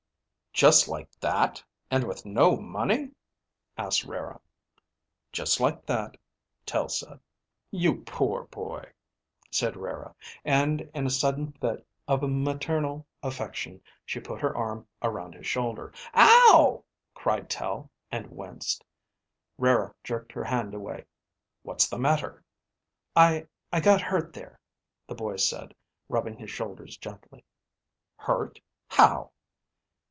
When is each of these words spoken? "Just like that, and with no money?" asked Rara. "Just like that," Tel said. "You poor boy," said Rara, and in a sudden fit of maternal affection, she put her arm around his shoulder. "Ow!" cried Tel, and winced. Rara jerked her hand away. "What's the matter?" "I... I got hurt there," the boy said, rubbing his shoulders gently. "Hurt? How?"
"Just 0.53 0.89
like 0.89 1.09
that, 1.21 1.63
and 1.89 2.03
with 2.03 2.25
no 2.25 2.57
money?" 2.57 3.11
asked 3.77 4.03
Rara. 4.03 4.41
"Just 5.31 5.61
like 5.61 5.85
that," 5.85 6.17
Tel 6.65 6.89
said. 6.89 7.21
"You 7.71 8.01
poor 8.03 8.43
boy," 8.43 8.91
said 9.49 9.77
Rara, 9.77 10.13
and 10.43 10.81
in 10.93 11.07
a 11.07 11.09
sudden 11.09 11.53
fit 11.53 11.87
of 12.05 12.21
maternal 12.29 13.07
affection, 13.23 13.81
she 14.05 14.19
put 14.19 14.41
her 14.41 14.55
arm 14.55 14.85
around 15.01 15.33
his 15.35 15.47
shoulder. 15.47 15.93
"Ow!" 16.13 16.83
cried 17.15 17.49
Tel, 17.49 17.89
and 18.11 18.27
winced. 18.29 18.83
Rara 19.57 19.95
jerked 20.03 20.33
her 20.33 20.43
hand 20.43 20.73
away. 20.73 21.05
"What's 21.63 21.87
the 21.89 21.97
matter?" 21.97 22.43
"I... 23.15 23.47
I 23.71 23.79
got 23.79 24.01
hurt 24.01 24.33
there," 24.33 24.59
the 25.07 25.15
boy 25.15 25.37
said, 25.37 25.73
rubbing 26.09 26.37
his 26.37 26.51
shoulders 26.51 26.97
gently. 26.97 27.45
"Hurt? 28.17 28.59
How?" 28.89 29.31